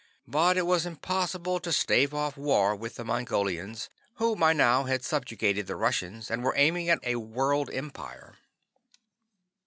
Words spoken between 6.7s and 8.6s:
at a world empire.